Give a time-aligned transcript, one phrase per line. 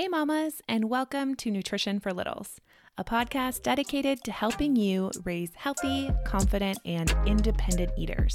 [0.00, 2.58] Hey, mamas, and welcome to Nutrition for Littles,
[2.96, 8.34] a podcast dedicated to helping you raise healthy, confident, and independent eaters.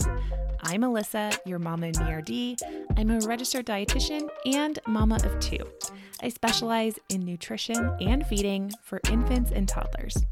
[0.62, 2.62] I'm Alyssa, your mama and Me RD.
[2.97, 5.57] I'm a registered dietitian and mama of two.
[6.21, 10.24] I specialize in nutrition and feeding for infants and toddlers.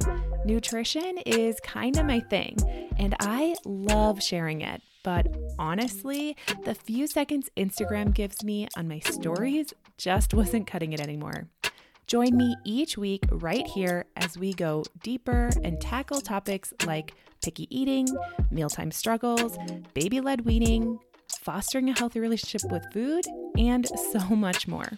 [0.46, 2.58] Nutrition is kind of my thing,
[3.00, 4.84] and I love sharing it.
[5.04, 11.00] But honestly, the few seconds Instagram gives me on my stories just wasn't cutting it
[11.00, 11.48] anymore.
[12.08, 17.68] Join me each week right here as we go deeper and tackle topics like picky
[17.70, 18.08] eating,
[18.52, 19.58] mealtime struggles,
[19.94, 21.00] baby led weaning,
[21.42, 23.26] fostering a healthy relationship with food,
[23.58, 24.90] and so much more.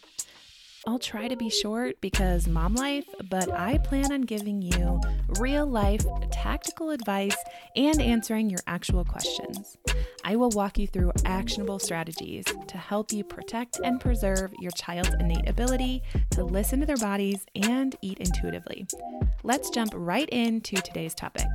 [0.88, 5.02] I'll try to be short because mom life, but I plan on giving you
[5.39, 7.35] real life tactical advice
[7.76, 9.77] and answering your actual questions.
[10.23, 15.16] I will walk you through actionable strategies to help you protect and preserve your child's
[15.20, 18.85] innate ability to listen to their bodies and eat intuitively.
[19.43, 21.46] Let's jump right into today's topic.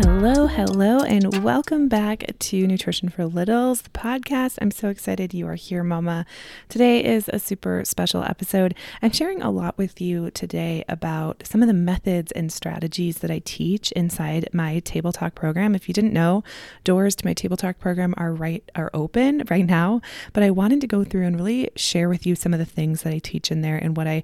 [0.00, 4.58] Until Hello, hello, and welcome back to Nutrition for Littles, the podcast.
[4.60, 6.26] I'm so excited you are here, Mama.
[6.68, 8.74] Today is a super special episode.
[9.00, 13.30] I'm sharing a lot with you today about some of the methods and strategies that
[13.30, 15.74] I teach inside my Table Talk program.
[15.74, 16.44] If you didn't know,
[16.84, 20.02] doors to my Table Talk program are right are open right now,
[20.34, 23.04] but I wanted to go through and really share with you some of the things
[23.04, 24.22] that I teach in there and what I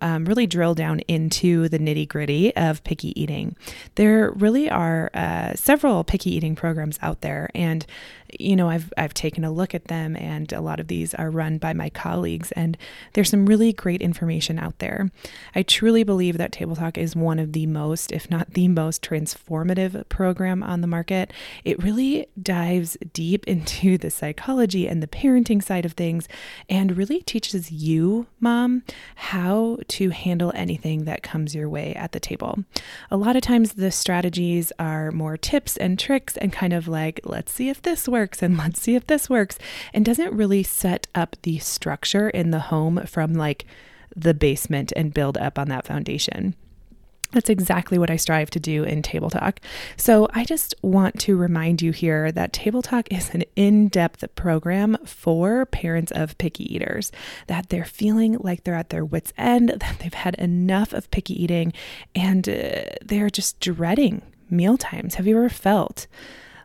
[0.00, 3.54] um, really drill down into the nitty gritty of picky eating.
[3.94, 7.84] There really are uh, Uh, several picky eating programs out there, and
[8.38, 11.30] you know I've I've taken a look at them, and a lot of these are
[11.30, 12.76] run by my colleagues, and
[13.14, 15.10] there's some really great information out there.
[15.54, 19.02] I truly believe that Table Talk is one of the most, if not the most,
[19.02, 21.32] transformative program on the market.
[21.64, 26.28] It really dives deep into the psychology and the parenting side of things,
[26.68, 28.82] and really teaches you, mom,
[29.14, 32.58] how to handle anything that comes your way at the table.
[33.10, 37.20] A lot of times the strategies are more tips and tricks and kind of like,
[37.24, 39.58] let's see if this works and let's see if this works,
[39.94, 43.64] and doesn't really set up the structure in the home from like
[44.14, 46.54] the basement and build up on that foundation.
[47.32, 49.60] That's exactly what I strive to do in Table Talk.
[49.98, 54.24] So, I just want to remind you here that Table Talk is an in depth
[54.34, 57.12] program for parents of picky eaters,
[57.46, 61.40] that they're feeling like they're at their wits' end, that they've had enough of picky
[61.40, 61.74] eating,
[62.14, 65.16] and uh, they're just dreading meal times?
[65.16, 66.06] Have you ever felt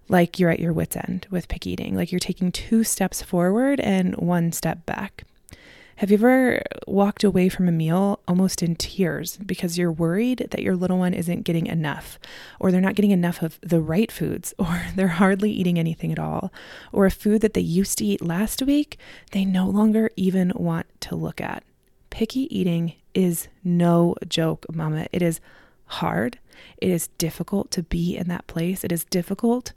[0.09, 3.79] like you're at your wits' end with pick eating, like you're taking two steps forward
[3.79, 5.23] and one step back?
[5.97, 10.63] Have you ever walked away from a meal almost in tears because you're worried that
[10.63, 12.17] your little one isn't getting enough,
[12.59, 16.19] or they're not getting enough of the right foods, or they're hardly eating anything at
[16.19, 16.51] all,
[16.91, 18.97] or a food that they used to eat last week,
[19.31, 21.63] they no longer even want to look at?
[22.09, 25.07] Picky eating is no joke, mama.
[25.11, 25.39] It is
[25.85, 26.39] hard.
[26.77, 28.83] It is difficult to be in that place.
[28.83, 29.73] It is difficult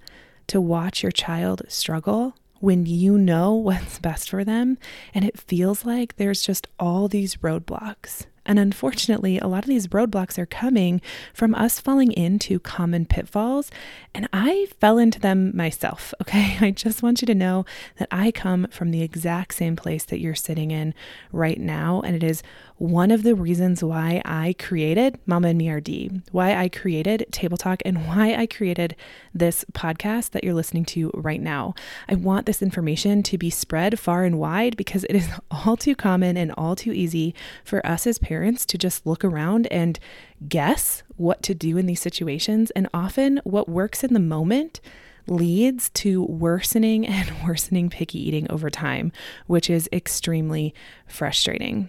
[0.48, 4.78] to watch your child struggle when you know what's best for them
[5.14, 8.26] and it feels like there's just all these roadblocks.
[8.46, 11.02] And unfortunately, a lot of these roadblocks are coming
[11.34, 13.70] from us falling into common pitfalls.
[14.14, 16.14] And I fell into them myself.
[16.26, 16.56] Okay.
[16.60, 17.64] I just want you to know
[17.98, 20.92] that I come from the exact same place that you're sitting in
[21.30, 22.02] right now.
[22.04, 22.42] And it is
[22.78, 27.56] one of the reasons why I created Mama and Me RD, why I created Table
[27.56, 28.94] Talk, and why I created
[29.32, 31.74] this podcast that you're listening to right now.
[32.08, 35.94] I want this information to be spread far and wide because it is all too
[35.94, 39.98] common and all too easy for us as parents to just look around and
[40.46, 42.70] guess what to do in these situations.
[42.72, 44.80] And often, what works in the moment
[45.26, 49.12] leads to worsening and worsening picky eating over time,
[49.46, 50.74] which is extremely
[51.06, 51.88] frustrating.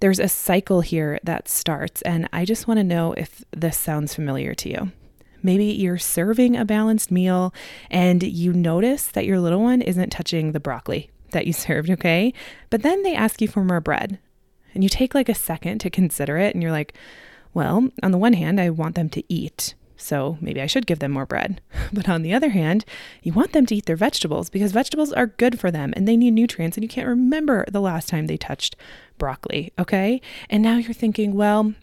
[0.00, 4.14] There's a cycle here that starts, and I just want to know if this sounds
[4.14, 4.92] familiar to you.
[5.42, 7.54] Maybe you're serving a balanced meal
[7.90, 12.32] and you notice that your little one isn't touching the broccoli that you served, okay?
[12.70, 14.18] But then they ask you for more bread.
[14.74, 16.94] And you take like a second to consider it and you're like,
[17.54, 19.74] well, on the one hand, I want them to eat.
[19.96, 21.60] So maybe I should give them more bread.
[21.92, 22.84] But on the other hand,
[23.22, 26.16] you want them to eat their vegetables because vegetables are good for them and they
[26.16, 26.76] need nutrients.
[26.76, 28.76] And you can't remember the last time they touched
[29.18, 29.72] broccoli.
[29.78, 30.20] Okay.
[30.50, 31.74] And now you're thinking, well,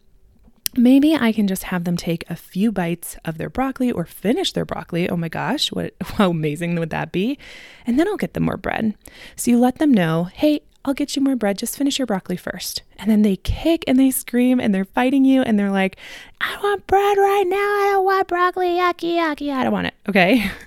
[0.76, 4.54] maybe I can just have them take a few bites of their broccoli or finish
[4.54, 5.10] their broccoli.
[5.10, 7.38] Oh my gosh, what how amazing would that be?
[7.86, 8.96] And then I'll get them more bread.
[9.36, 11.58] So you let them know, "Hey, I'll get you more bread.
[11.58, 12.82] Just finish your broccoli first.
[13.00, 15.98] And then they kick and they scream and they're fighting you and they're like,
[16.42, 17.58] I want bread right now.
[17.58, 18.68] I don't want broccoli.
[18.76, 19.54] Yucky, yucky.
[19.54, 19.94] I don't want it.
[20.10, 20.50] Okay.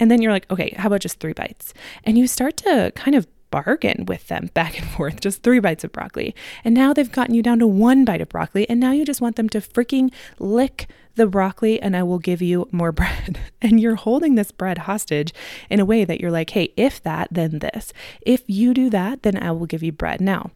[0.00, 1.74] And then you're like, okay, how about just three bites?
[2.04, 5.84] And you start to kind of bargain with them back and forth, just three bites
[5.84, 6.34] of broccoli.
[6.64, 8.68] And now they've gotten you down to one bite of broccoli.
[8.68, 12.40] And now you just want them to freaking lick the broccoli and I will give
[12.40, 13.38] you more bread.
[13.60, 15.32] And you're holding this bread hostage
[15.68, 17.92] in a way that you're like, hey, if that, then this.
[18.22, 20.20] If you do that, then I will give you bread.
[20.20, 20.52] Now,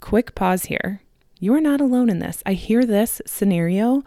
[0.00, 1.00] quick pause here.
[1.40, 2.42] You are not alone in this.
[2.46, 4.02] I hear this scenario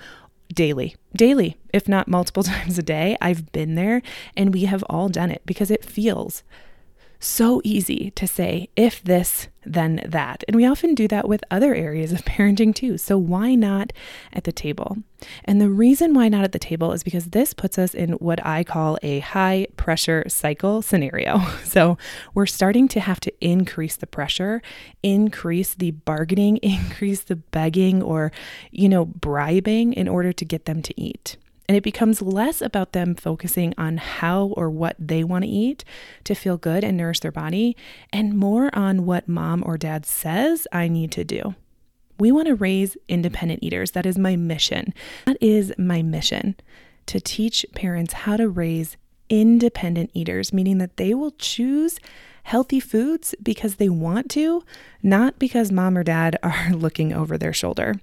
[0.53, 3.17] daily, daily, if not multiple times a day.
[3.21, 4.01] I've been there
[4.35, 6.43] and we have all done it because it feels
[7.19, 10.43] so easy to say, if this, then that.
[10.47, 12.97] And we often do that with other areas of parenting too.
[12.97, 13.93] So why not
[14.33, 14.97] at the table?
[15.43, 18.45] And the reason why not at the table is because this puts us in what
[18.45, 21.41] I call a high pressure cycle scenario.
[21.67, 21.97] So
[22.33, 24.61] we're starting to have to increase the pressure,
[25.03, 28.31] increase the bargaining, increase the begging or,
[28.71, 31.35] you know, bribing in order to get them to eat.
[31.67, 35.83] And it becomes less about them focusing on how or what they want to eat
[36.23, 37.75] to feel good and nourish their body,
[38.13, 41.55] and more on what mom or dad says I need to do.
[42.19, 43.91] We want to raise independent eaters.
[43.91, 44.93] That is my mission.
[45.25, 46.55] That is my mission
[47.07, 48.97] to teach parents how to raise
[49.29, 51.99] independent eaters, meaning that they will choose
[52.43, 54.63] healthy foods because they want to,
[55.03, 57.95] not because mom or dad are looking over their shoulder.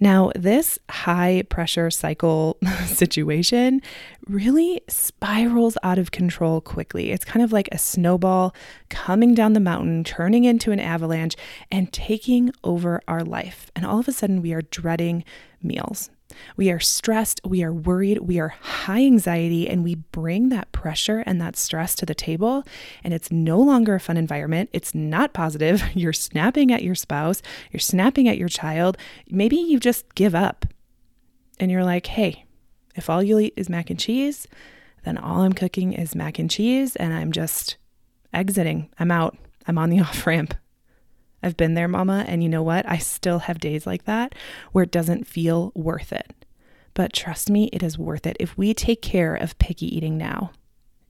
[0.00, 3.80] Now, this high pressure cycle situation
[4.26, 7.10] really spirals out of control quickly.
[7.10, 8.54] It's kind of like a snowball
[8.88, 11.36] coming down the mountain, turning into an avalanche,
[11.70, 13.70] and taking over our life.
[13.74, 15.24] And all of a sudden, we are dreading
[15.62, 16.10] meals.
[16.56, 21.22] We are stressed, we are worried, we are high anxiety, and we bring that pressure
[21.26, 22.64] and that stress to the table.
[23.04, 24.70] And it's no longer a fun environment.
[24.72, 25.82] It's not positive.
[25.94, 28.98] You're snapping at your spouse, you're snapping at your child.
[29.30, 30.66] Maybe you just give up
[31.58, 32.44] and you're like, hey,
[32.94, 34.46] if all you eat is mac and cheese,
[35.04, 37.76] then all I'm cooking is mac and cheese, and I'm just
[38.32, 38.90] exiting.
[38.98, 39.36] I'm out.
[39.66, 40.54] I'm on the off ramp.
[41.46, 42.24] I've been there, mama.
[42.26, 42.84] And you know what?
[42.90, 44.34] I still have days like that
[44.72, 46.34] where it doesn't feel worth it.
[46.92, 48.36] But trust me, it is worth it.
[48.40, 50.50] If we take care of picky eating now,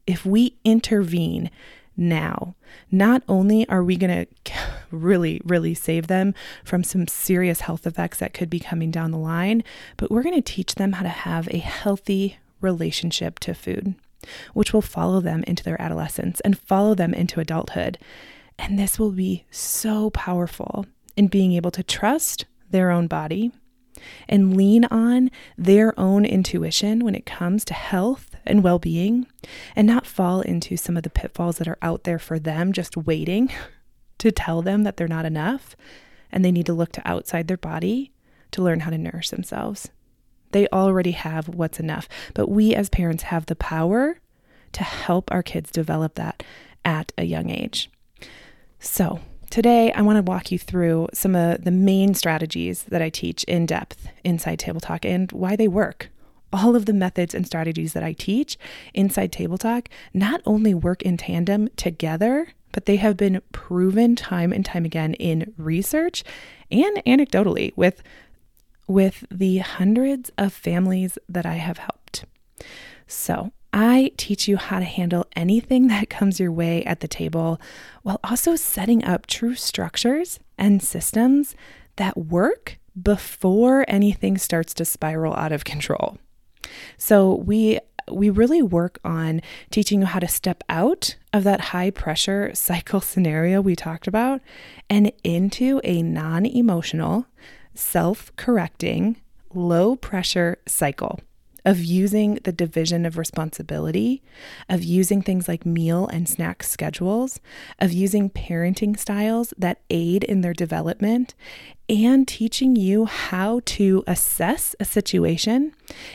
[0.06, 1.50] if we intervene
[1.97, 2.55] now,
[2.91, 4.55] not only are we going to
[4.91, 9.17] really, really save them from some serious health effects that could be coming down the
[9.17, 9.65] line,
[9.97, 13.94] but we're going to teach them how to have a healthy relationship to food,
[14.53, 17.97] which will follow them into their adolescence and follow them into adulthood.
[18.58, 20.87] And this will be so powerful
[21.17, 23.53] in being able to trust their own body
[24.29, 29.26] and lean on their own intuition when it comes to health and well being
[29.75, 32.97] and not fall into some of the pitfalls that are out there for them, just
[32.97, 33.50] waiting
[34.19, 35.76] to tell them that they're not enough
[36.31, 38.12] and they need to look to outside their body
[38.50, 39.91] to learn how to nourish themselves.
[40.53, 44.20] They already have what's enough, but we as parents have the power
[44.73, 46.43] to help our kids develop that
[46.85, 47.91] at a young age.
[48.87, 49.19] So,
[49.50, 53.43] today I want to walk you through some of the main strategies that I teach
[53.44, 56.09] in depth inside Table Talk and why they work.
[56.53, 58.56] All of the methods and strategies that I teach
[58.94, 64.53] inside Table Talk not only work in tandem together, but they have been proven time
[64.53, 66.23] and time again in research
[66.71, 68.03] and anecdotally with
[68.87, 72.25] with the hundreds of families that I have helped.
[73.08, 77.61] So, I teach you how to handle anything that comes your way at the table
[78.03, 81.55] while also setting up true structures and systems
[81.97, 86.19] that work before anything starts to spiral out of control.
[86.97, 87.79] So we
[88.11, 93.01] we really work on teaching you how to step out of that high pressure cycle
[93.03, 94.41] scenario we talked about
[94.89, 97.27] and into a non-emotional,
[97.75, 99.21] self-correcting,
[99.53, 101.19] low pressure cycle
[101.67, 104.23] of using the division of responsibility,
[104.69, 107.41] of using things like meal and snack schedules,
[107.81, 111.35] of using parenting styles that aid in their development,
[111.89, 115.75] and teaching you how to assess a situation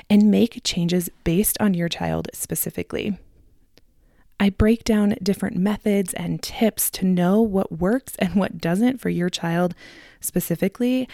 [0.10, 3.18] and make changes based on your child specifically.
[4.40, 9.10] I break down different methods and tips to know what works and what doesn't for
[9.10, 9.76] your child
[10.20, 11.08] specifically,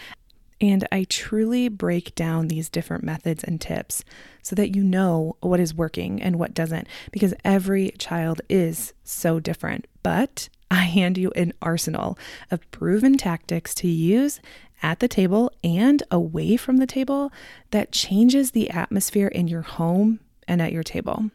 [0.60, 4.04] and I truly break down these different methods and tips
[4.42, 9.38] so that you know what is working and what doesn't, because every child is so
[9.38, 9.86] different.
[10.02, 12.18] But I hand you an arsenal
[12.50, 14.40] of proven tactics to use
[14.82, 17.32] at the table and away from the table
[17.70, 21.30] that changes the atmosphere in your home and at your table.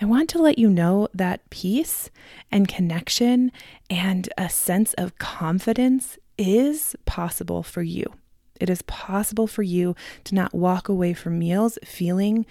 [0.00, 2.10] I want to let you know that peace
[2.52, 3.50] and connection
[3.88, 8.12] and a sense of confidence is possible for you.
[8.60, 9.94] It is possible for you
[10.24, 12.46] to not walk away from meals feeling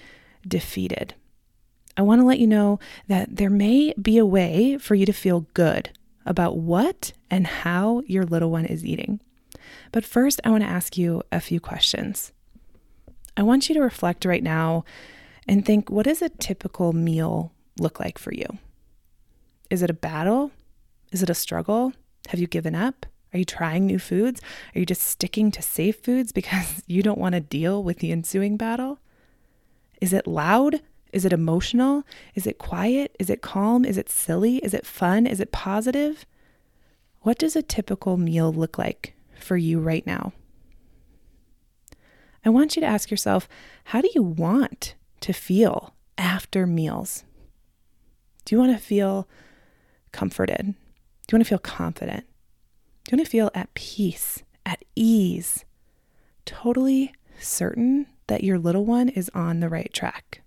[0.47, 1.15] defeated.
[1.97, 5.13] I want to let you know that there may be a way for you to
[5.13, 5.91] feel good
[6.25, 9.21] about what and how your little one is eating.
[9.91, 12.33] But first, I want to ask you a few questions.
[13.37, 14.83] I want you to reflect right now
[15.47, 18.45] and think what does a typical meal look like for you?
[19.69, 20.51] Is it a battle?
[21.11, 21.93] Is it a struggle?
[22.27, 23.05] Have you given up?
[23.35, 24.39] Are you trying new foods?
[24.73, 28.13] Are you just sticking to safe foods because you don't want to deal with the
[28.13, 28.99] ensuing battle?
[29.99, 30.79] Is it loud?
[31.11, 32.03] Is it emotional?
[32.33, 33.13] Is it quiet?
[33.19, 33.83] Is it calm?
[33.83, 34.59] Is it silly?
[34.59, 35.27] Is it fun?
[35.27, 36.25] Is it positive?
[37.23, 40.31] What does a typical meal look like for you right now?
[42.45, 43.49] I want you to ask yourself
[43.85, 47.25] how do you want to feel after meals?
[48.45, 49.27] Do you want to feel
[50.13, 50.67] comforted?
[51.27, 52.25] Do you want to feel confident?
[53.07, 55.63] You want to feel at peace, at ease,
[56.43, 60.41] totally certain that your little one is on the right track?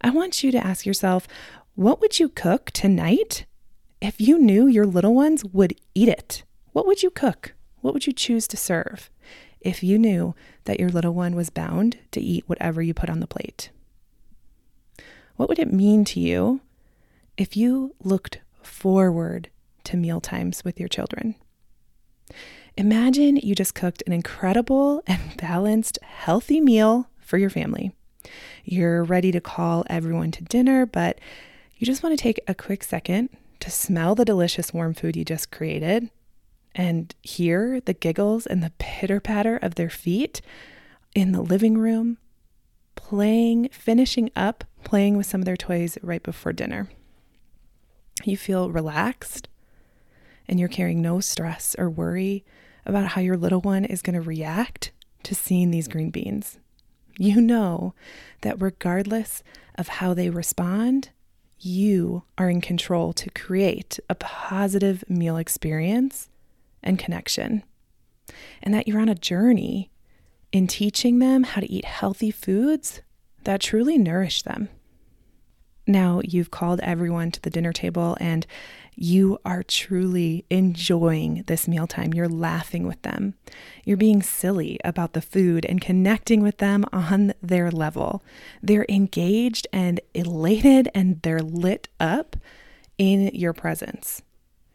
[0.00, 1.26] I want you to ask yourself
[1.74, 3.46] what would you cook tonight
[4.00, 6.44] if you knew your little ones would eat it?
[6.72, 7.54] What would you cook?
[7.80, 9.10] What would you choose to serve
[9.60, 13.18] if you knew that your little one was bound to eat whatever you put on
[13.18, 13.70] the plate?
[15.34, 16.60] What would it mean to you
[17.36, 19.48] if you looked forward
[19.84, 21.34] to meal times with your children?
[22.76, 27.92] Imagine you just cooked an incredible and balanced, healthy meal for your family.
[28.64, 31.18] You're ready to call everyone to dinner, but
[31.76, 33.28] you just want to take a quick second
[33.60, 36.10] to smell the delicious warm food you just created
[36.74, 40.40] and hear the giggles and the pitter patter of their feet
[41.14, 42.18] in the living room,
[42.94, 46.88] playing, finishing up playing with some of their toys right before dinner.
[48.24, 49.48] You feel relaxed
[50.48, 52.44] and you're carrying no stress or worry
[52.84, 56.58] about how your little one is going to react to seeing these green beans.
[57.18, 57.94] You know
[58.40, 59.42] that regardless
[59.76, 61.10] of how they respond,
[61.58, 66.28] you are in control to create a positive meal experience
[66.82, 67.62] and connection.
[68.62, 69.90] And that you're on a journey
[70.50, 73.00] in teaching them how to eat healthy foods
[73.44, 74.68] that truly nourish them.
[75.86, 78.46] Now you've called everyone to the dinner table and
[78.94, 82.12] you are truly enjoying this mealtime.
[82.12, 83.34] You're laughing with them.
[83.84, 88.22] You're being silly about the food and connecting with them on their level.
[88.62, 92.36] They're engaged and elated and they're lit up
[92.98, 94.22] in your presence.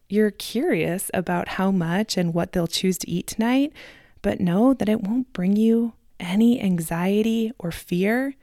[0.09, 3.73] You're curious about how much and what they'll choose to eat tonight,
[4.21, 8.35] but know that it won't bring you any anxiety or fear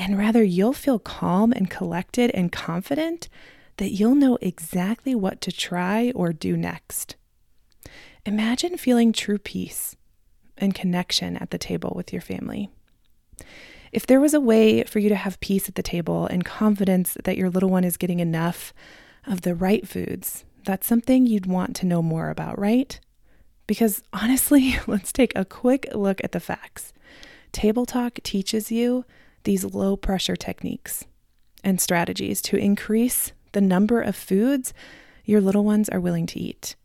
[0.00, 3.28] and rather you'll feel calm and collected and confident
[3.80, 7.16] that you'll know exactly what to try or do next.
[8.26, 9.96] Imagine feeling true peace
[10.58, 12.68] and connection at the table with your family.
[13.90, 17.16] If there was a way for you to have peace at the table and confidence
[17.24, 18.74] that your little one is getting enough
[19.26, 23.00] of the right foods, that's something you'd want to know more about, right?
[23.66, 26.92] Because honestly, let's take a quick look at the facts.
[27.50, 29.06] Table Talk teaches you
[29.44, 31.06] these low pressure techniques
[31.64, 34.72] and strategies to increase the number of foods
[35.24, 36.76] your little ones are willing to eat.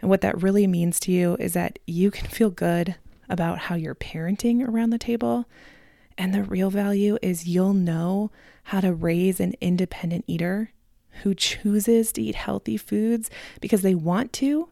[0.00, 2.96] And what that really means to you is that you can feel good
[3.28, 5.46] about how you're parenting around the table.
[6.18, 8.30] And the real value is you'll know
[8.64, 10.72] how to raise an independent eater
[11.22, 13.30] who chooses to eat healthy foods
[13.60, 14.68] because they want to,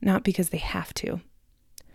[0.00, 1.20] not because they have to.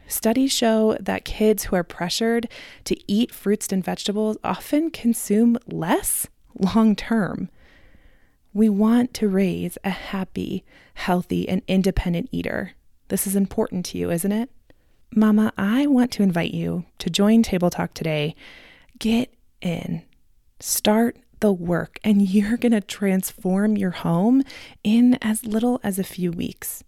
[0.08, 2.48] Studies show that kids who are pressured
[2.84, 6.28] to eat fruits and vegetables often consume less
[6.60, 7.50] long term.
[8.56, 12.72] We want to raise a happy, healthy, and independent eater.
[13.10, 14.50] This is important to you, isn't it?
[15.14, 18.34] Mama, I want to invite you to join Table Talk today.
[18.98, 20.04] Get in,
[20.62, 24.42] start the work, and you're going to transform your home
[24.86, 26.82] in as little as a few weeks.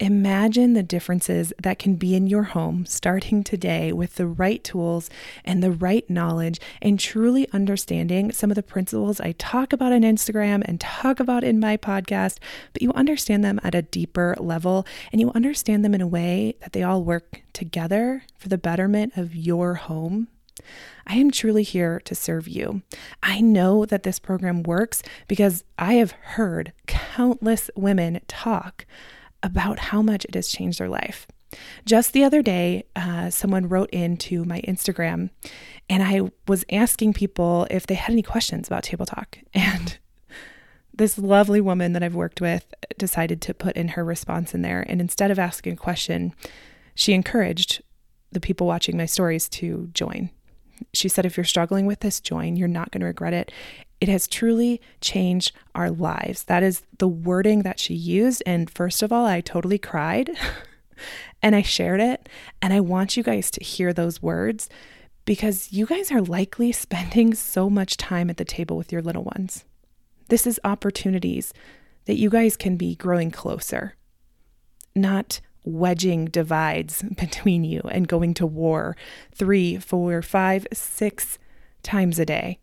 [0.00, 5.08] Imagine the differences that can be in your home starting today with the right tools
[5.44, 10.02] and the right knowledge and truly understanding some of the principles I talk about on
[10.02, 12.38] Instagram and talk about in my podcast,
[12.72, 16.56] but you understand them at a deeper level and you understand them in a way
[16.60, 20.26] that they all work together for the betterment of your home.
[21.06, 22.82] I am truly here to serve you.
[23.22, 28.86] I know that this program works because I have heard countless women talk
[29.44, 31.28] about how much it has changed their life.
[31.84, 35.30] Just the other day, uh, someone wrote into my Instagram
[35.88, 39.38] and I was asking people if they had any questions about table talk.
[39.54, 39.98] And
[40.96, 44.84] this lovely woman that I've worked with decided to put in her response in there.
[44.88, 46.32] And instead of asking a question,
[46.94, 47.82] she encouraged
[48.30, 50.30] the people watching my stories to join.
[50.92, 52.56] She said, if you're struggling with this, join.
[52.56, 53.50] You're not going to regret it.
[54.04, 56.44] It has truly changed our lives.
[56.44, 58.42] That is the wording that she used.
[58.44, 60.28] And first of all, I totally cried
[61.42, 62.28] and I shared it.
[62.60, 64.68] And I want you guys to hear those words
[65.24, 69.24] because you guys are likely spending so much time at the table with your little
[69.24, 69.64] ones.
[70.28, 71.54] This is opportunities
[72.04, 73.94] that you guys can be growing closer,
[74.94, 78.98] not wedging divides between you and going to war
[79.34, 81.38] three, four, five, six
[81.82, 82.58] times a day.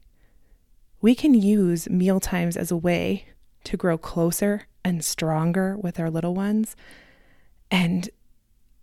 [1.02, 3.26] We can use meal times as a way
[3.64, 6.76] to grow closer and stronger with our little ones.
[7.70, 8.10] And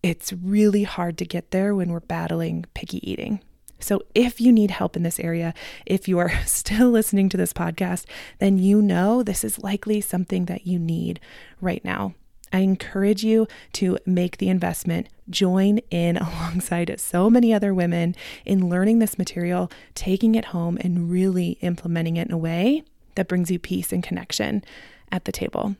[0.03, 3.41] it's really hard to get there when we're battling picky eating.
[3.81, 5.55] So, if you need help in this area,
[5.87, 8.05] if you are still listening to this podcast,
[8.39, 11.21] then you know this is likely something that you need
[11.61, 12.15] right now.
[12.53, 18.15] I encourage you to make the investment, join in alongside so many other women
[18.45, 22.83] in learning this material, taking it home, and really implementing it in a way
[23.15, 24.65] that brings you peace and connection
[25.11, 25.77] at the table.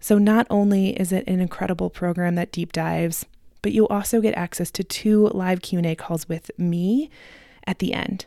[0.00, 3.24] So, not only is it an incredible program that deep dives
[3.62, 7.08] but you'll also get access to two live Q&A calls with me
[7.66, 8.26] at the end.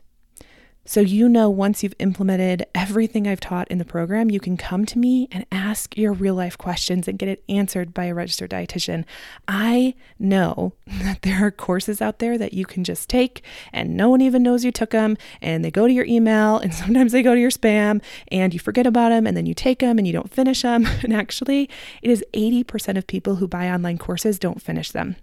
[0.88, 4.86] So you know once you've implemented everything I've taught in the program, you can come
[4.86, 8.51] to me and ask your real life questions and get it answered by a registered
[8.51, 9.04] dietitian.
[9.48, 13.42] I know that there are courses out there that you can just take
[13.74, 16.72] and no one even knows you took them and they go to your email and
[16.75, 19.80] sometimes they go to your spam and you forget about them and then you take
[19.80, 20.88] them and you don't finish them.
[21.06, 21.70] And actually,
[22.01, 25.18] it is 80% of people who buy online courses don't finish them.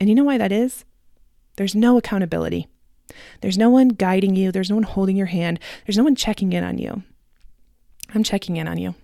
[0.00, 0.84] And you know why that is?
[1.56, 2.66] There's no accountability.
[3.40, 4.52] There's no one guiding you.
[4.52, 5.60] There's no one holding your hand.
[5.86, 7.02] There's no one checking in on you.
[8.14, 8.94] I'm checking in on you.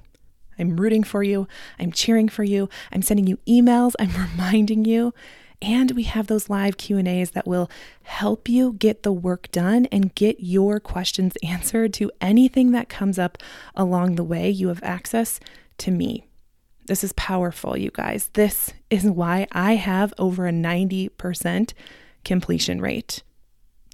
[0.59, 1.49] I'm rooting for you.
[1.79, 2.69] I'm cheering for you.
[2.93, 3.93] I'm sending you emails.
[3.99, 5.13] I'm reminding you.
[5.63, 7.71] And we have those live Q&As that will
[8.03, 13.19] help you get the work done and get your questions answered to anything that comes
[13.19, 13.39] up
[13.75, 14.51] along the way.
[14.51, 15.41] You have access
[15.79, 16.27] to me.
[16.87, 18.29] This is powerful, you guys.
[18.35, 21.73] This is why I have over a 90%
[22.25, 23.23] completion rate.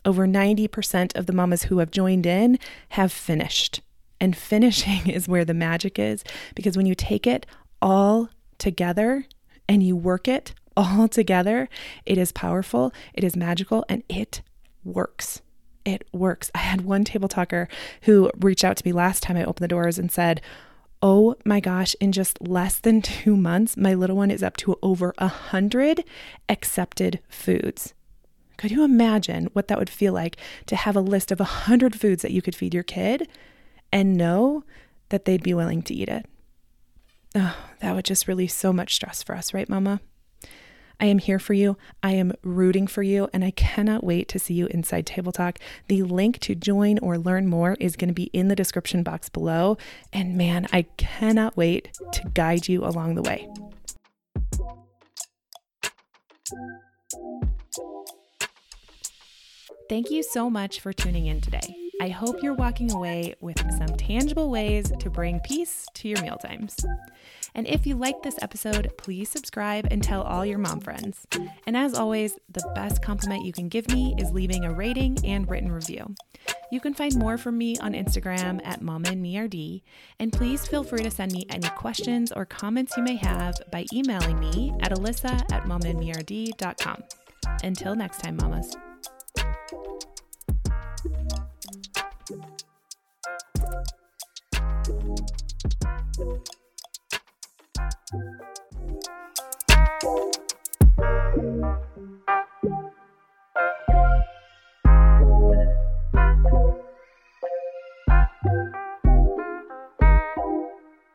[0.05, 2.59] Over 90% of the mamas who have joined in
[2.91, 3.81] have finished.
[4.21, 7.47] And finishing is where the magic is because when you take it
[7.81, 9.27] all together
[9.69, 11.69] and you work it all together,
[12.07, 14.43] it is powerful, it is magical, and it
[14.85, 15.43] works.
[15.85, 16.51] It works.
[16.55, 17.69] I had one table talker
[18.03, 20.41] who reached out to me last time I opened the doors and said,
[21.03, 24.79] Oh my gosh, in just less than two months, my little one is up to
[24.83, 26.05] over a hundred
[26.49, 27.95] accepted foods.
[28.61, 31.99] Could you imagine what that would feel like to have a list of a hundred
[31.99, 33.27] foods that you could feed your kid
[33.91, 34.65] and know
[35.09, 36.27] that they'd be willing to eat it?
[37.35, 40.03] Oh, that would just release so much stress for us, right, Mama?
[41.01, 41.79] I am here for you.
[42.03, 45.59] I am rooting for you, and I cannot wait to see you inside Table Talk.
[45.89, 49.31] The link to join or learn more is going to be in the description box
[49.31, 49.79] below.
[50.13, 53.49] And man, I cannot wait to guide you along the way.
[59.91, 61.75] Thank you so much for tuning in today.
[62.01, 66.77] I hope you're walking away with some tangible ways to bring peace to your mealtimes.
[67.57, 71.27] And if you liked this episode, please subscribe and tell all your mom friends.
[71.67, 75.51] And as always, the best compliment you can give me is leaving a rating and
[75.51, 76.15] written review.
[76.71, 81.11] You can find more from me on Instagram at Mama and please feel free to
[81.11, 85.65] send me any questions or comments you may have by emailing me at alyssa at
[85.65, 87.03] mamaandmerd.com.
[87.65, 88.77] Until next time, mamas.